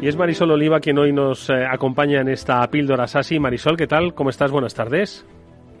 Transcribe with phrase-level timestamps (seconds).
[0.00, 3.40] Y es Marisol Oliva quien hoy nos eh, acompaña en esta píldora Sasi.
[3.40, 4.14] Marisol, ¿qué tal?
[4.14, 4.52] ¿Cómo estás?
[4.52, 5.26] Buenas tardes.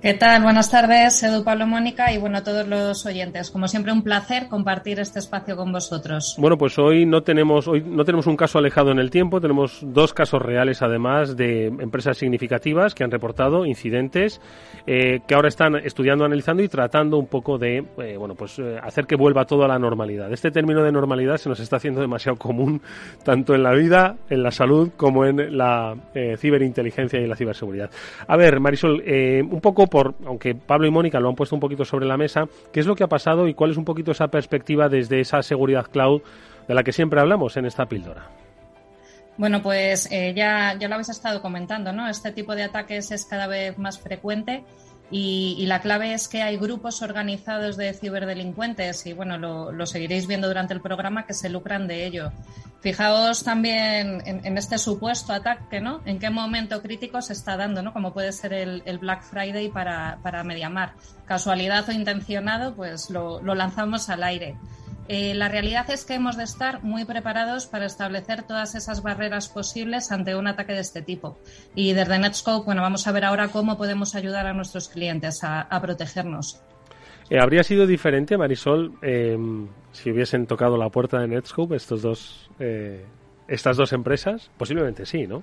[0.00, 0.44] ¿Qué tal?
[0.44, 3.50] Buenas tardes, Edu Pablo Mónica y bueno, a todos los oyentes.
[3.50, 6.36] Como siempre, un placer compartir este espacio con vosotros.
[6.38, 9.80] Bueno, pues hoy no tenemos, hoy no tenemos un caso alejado en el tiempo, tenemos
[9.82, 14.40] dos casos reales además de empresas significativas que han reportado incidentes
[14.86, 18.78] eh, que ahora están estudiando, analizando y tratando un poco de, eh, bueno, pues eh,
[18.80, 20.32] hacer que vuelva todo a la normalidad.
[20.32, 22.82] Este término de normalidad se nos está haciendo demasiado común
[23.24, 25.96] tanto en la vida, en la salud, como en la
[26.36, 27.90] ciberinteligencia y la ciberseguridad.
[28.28, 31.84] A ver, Marisol, un poco por, aunque Pablo y Mónica lo han puesto un poquito
[31.84, 34.28] sobre la mesa, qué es lo que ha pasado y cuál es un poquito esa
[34.28, 36.22] perspectiva desde esa seguridad cloud
[36.66, 38.26] de la que siempre hablamos en esta píldora.
[39.36, 42.08] Bueno, pues eh, ya, ya lo habéis estado comentando, ¿no?
[42.08, 44.64] Este tipo de ataques es cada vez más frecuente
[45.10, 50.48] y, la clave es que hay grupos organizados de ciberdelincuentes y bueno, lo, seguiréis viendo
[50.48, 52.30] durante el programa que se lucran de ello.
[52.80, 56.00] Fijaos también en, este supuesto ataque, ¿no?
[56.04, 57.92] En qué momento crítico se está dando, ¿no?
[57.92, 60.92] Como puede ser el, Black Friday para, para Mediamar.
[61.24, 64.56] Casualidad o intencionado, pues lo, lo lanzamos al aire.
[65.08, 69.48] Eh, la realidad es que hemos de estar muy preparados para establecer todas esas barreras
[69.48, 71.38] posibles ante un ataque de este tipo.
[71.74, 75.66] Y desde Netscope, bueno, vamos a ver ahora cómo podemos ayudar a nuestros clientes a,
[75.80, 76.60] protegernos.
[77.30, 82.50] Eh, ¿Habría sido diferente, Marisol, em, si hubiesen tocado la puerta de Netscope estos dos,
[82.58, 83.04] eh,
[83.46, 84.50] estas dos empresas?
[84.58, 85.42] Posiblemente sí, ¿no?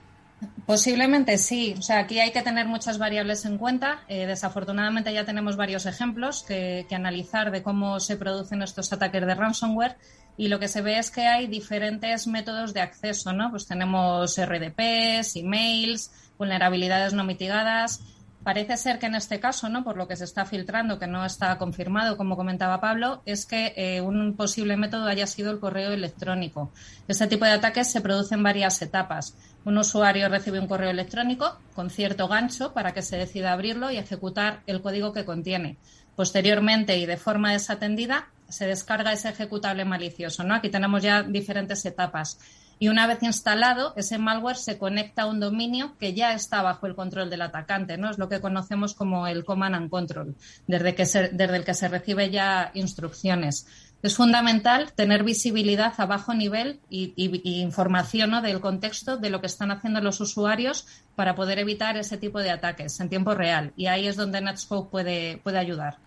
[0.65, 1.75] Posiblemente sí.
[1.77, 3.99] O sea, aquí hay que tener muchas variables en cuenta.
[4.07, 9.35] Eh, desafortunadamente ya tenemos varios ejemplos que, analizar de cómo se producen estos ataques de
[9.35, 9.97] ransomware
[10.37, 13.51] y lo que se ve es que hay diferentes métodos de acceso, ¿no?
[13.51, 18.01] Pues tenemos RDPs, emails, vulnerabilidades no mitigadas.
[18.45, 19.83] Parece ser que en este caso, ¿no?
[19.83, 23.73] Por lo que se está filtrando, que no está confirmado, como comentaba Pablo, es que
[23.75, 26.71] eh, un posible método haya sido el correo electrónico.
[27.07, 29.35] Este tipo de ataques se producen en varias etapas.
[29.63, 33.97] Un usuario recibe un correo electrónico con cierto gancho para que se decida abrirlo y
[33.97, 35.79] ejecutar el código que contiene.
[36.15, 40.43] Posteriormente y de forma desatendida se descarga ese ejecutable malicioso.
[40.43, 40.53] ¿no?
[40.53, 42.37] Aquí tenemos ya diferentes etapas.
[42.77, 46.87] Y una vez instalado, ese malware se conecta a un dominio que ya está bajo
[46.87, 48.09] el control del atacante, ¿no?
[48.09, 50.35] Es lo que conocemos como el command and control,
[50.67, 53.65] desde, que desde el que se recibe ya instrucciones.
[54.03, 57.13] Es fundamental tener visibilidad a bajo nivel y,
[57.61, 60.85] información del contexto de lo que están haciendo los usuarios
[61.15, 63.73] para poder evitar ese tipo de ataques en tiempo real.
[63.75, 65.97] Y ahí es donde Netscope puede ayudar.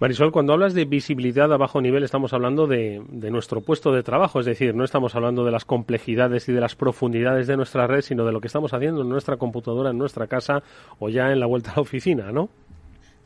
[0.00, 4.04] Marisol, cuando hablas de visibilidad a bajo nivel estamos hablando de, de, nuestro puesto de
[4.04, 7.88] trabajo, es decir, no estamos hablando de las complejidades y de las profundidades de nuestra
[7.88, 10.62] red, sino de lo que estamos haciendo en nuestra computadora, en nuestra casa
[11.00, 12.48] o ya en la vuelta a la oficina, ¿no?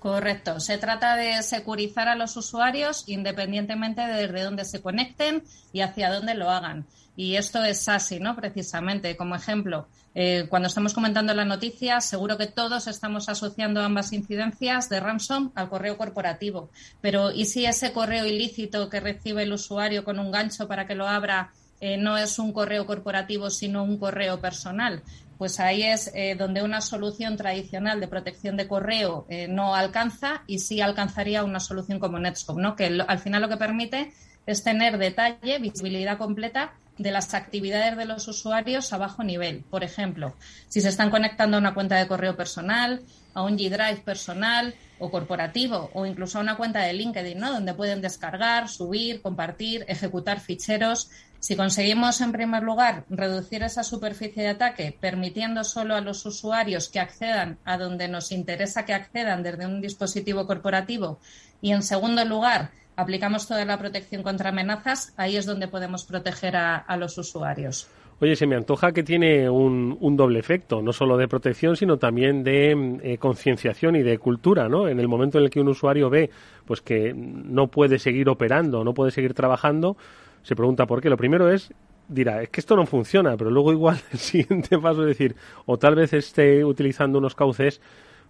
[0.02, 0.58] Correcto.
[0.58, 6.12] Se trata de securizar a los usuarios independientemente de desde dónde se conecten y hacia
[6.12, 6.86] dónde lo hagan.
[7.14, 8.34] Y esto es así, ¿no?
[8.34, 9.86] Precisamente, como ejemplo,
[10.16, 15.52] eh, cuando estamos comentando la noticia, seguro que todos estamos asociando ambas incidencias de ransom
[15.54, 16.70] al correo corporativo.
[17.00, 20.96] Pero, ¿y si ese correo ilícito que recibe el usuario con un gancho para que
[20.96, 25.02] lo abra eh, no es un correo corporativo, sino un correo personal?
[25.42, 30.44] pues ahí es eh, donde una solución tradicional de protección de correo eh, no alcanza
[30.46, 32.76] y sí alcanzaría una solución como Netscope, ¿no?
[32.76, 34.12] que al final lo que permite
[34.46, 39.64] es tener detalle, visibilidad completa de las actividades de los usuarios a bajo nivel.
[39.68, 40.36] Por ejemplo,
[40.68, 43.02] si se están conectando a una cuenta de correo personal,
[43.34, 47.52] a un G-Drive personal o corporativo o incluso a una cuenta de LinkedIn, ¿no?
[47.52, 51.10] donde pueden descargar, subir, compartir, ejecutar ficheros.
[51.42, 56.88] Si conseguimos, en primer lugar, reducir esa superficie de ataque, permitiendo solo a los usuarios
[56.88, 61.18] que accedan a donde nos interesa que accedan desde un dispositivo corporativo,
[61.60, 66.54] y en segundo lugar, aplicamos toda la protección contra amenazas, ahí es donde podemos proteger
[66.54, 67.88] a, los usuarios.
[68.20, 72.44] Oye, se me antoja que tiene un, doble efecto, no solo de protección, sino también
[72.44, 74.86] de eh, concienciación y de cultura, ¿no?
[74.86, 76.30] En el momento en el que un usuario ve
[76.66, 79.96] pues que no puede seguir operando, no puede seguir trabajando,
[80.42, 81.08] se pregunta por qué.
[81.08, 81.72] Lo primero es,
[82.08, 85.36] dirá, es que esto no funciona, pero luego igual el siguiente paso es decir,
[85.66, 87.80] o tal vez esté utilizando unos cauces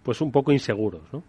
[0.03, 1.23] pues un poco inseguros, ¿no?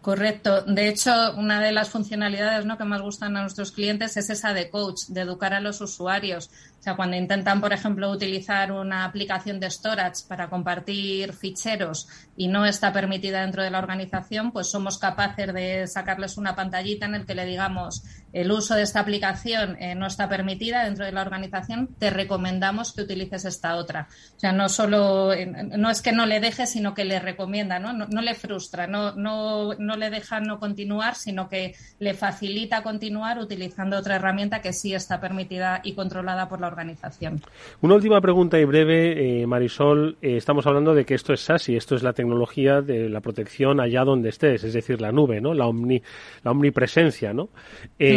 [0.00, 0.62] Correcto.
[0.62, 2.78] De hecho, una de las funcionalidades ¿no?
[2.78, 6.50] que más gustan a nuestros clientes es esa de coach, de educar a los usuarios.
[6.78, 12.46] O sea, cuando intentan, por ejemplo, utilizar una aplicación de storage para compartir ficheros y
[12.46, 17.16] no está permitida dentro de la organización, pues somos capaces de sacarles una pantallita en
[17.16, 21.12] el que le digamos el uso de esta aplicación eh, no está permitida dentro de
[21.12, 24.08] la organización, te recomendamos que utilices esta otra.
[24.36, 27.78] O sea, no solo, eh, no es que no le deje, sino que le recomienda,
[27.78, 27.92] ¿no?
[27.92, 33.38] No, le frustra, no, no, no le deja no continuar, sino que le facilita continuar
[33.38, 37.40] utilizando otra herramienta que sí está permitida y controlada por la organización.
[37.80, 40.16] Una última pregunta y breve, eh, Marisol.
[40.20, 43.80] Eh, estamos hablando de que esto es SASI, esto es la tecnología de la protección
[43.80, 45.54] allá donde estés, es decir, la nube, ¿no?
[45.54, 46.02] La, omni,
[46.44, 47.48] la omnipresencia, ¿no?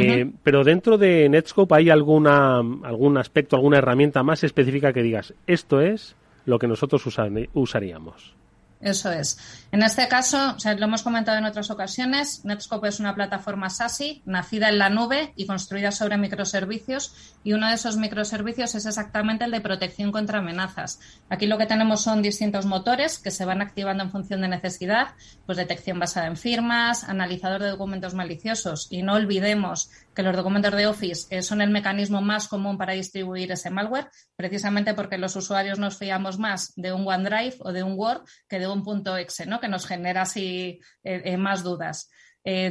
[0.02, 5.34] Eh, pero dentro de Netscope hay alguna, algún aspecto, alguna herramienta más específica que digas,
[5.48, 6.16] esto es
[6.46, 7.06] lo que nosotros
[7.54, 8.36] usaríamos.
[8.82, 9.38] Eso es.
[9.72, 14.70] En este caso, lo hemos comentado en otras ocasiones, Netscope es una plataforma SASI nacida
[14.70, 19.52] en la nube y construida sobre microservicios y uno de esos microservicios es exactamente el
[19.52, 21.00] de protección contra amenazas.
[21.30, 25.10] Aquí lo que tenemos son distintos motores que se van activando en función de necesidad,
[25.46, 30.76] pues detección basada en firmas, analizador de documentos maliciosos y no olvidemos que los documentos
[30.76, 35.36] de Office eh, son el mecanismo más común para distribuir ese malware, precisamente porque los
[35.36, 39.18] usuarios nos fiamos más de un OneDrive o de un Word que de un punto
[39.18, 39.60] .exe, ¿no?
[39.60, 42.10] que nos genera así eh, eh, más dudas.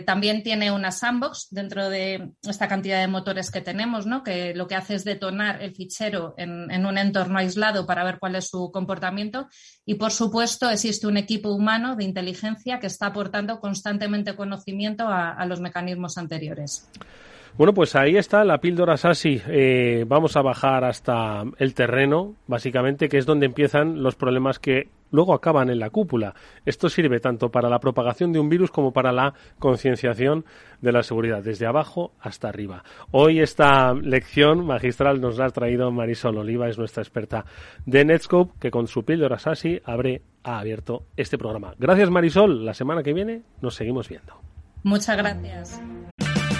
[0.05, 4.25] También tiene una sandbox dentro de esta cantidad de motores que tenemos, ¿no?
[4.25, 8.35] que lo que hace es detonar el fichero en, un entorno aislado para ver cuál
[8.35, 9.49] es su comportamiento.
[9.87, 15.45] Y, por supuesto, existe un equipo humano de inteligencia que está aportando constantemente conocimiento a
[15.47, 16.89] los mecanismos anteriores.
[17.57, 19.43] Bueno, pues ahí está la píldora Sasi.
[19.49, 24.89] Eh, vamos a bajar hasta el terreno, básicamente, que es donde empiezan los problemas que
[25.11, 26.35] luego acaban en la cúpula.
[26.65, 30.45] Esto sirve tanto para la propagación de un virus como para la concienciación
[30.81, 32.85] de la seguridad, desde abajo hasta arriba.
[33.11, 37.45] Hoy esta lección magistral nos la ha traído Marisol Oliva, es nuestra experta
[37.87, 41.75] de Netscope, que con su píldora Sasi abre, ha abierto este programa.
[41.79, 44.35] Gracias Marisol, la semana que viene nos seguimos viendo.
[44.83, 45.81] Muchas gracias.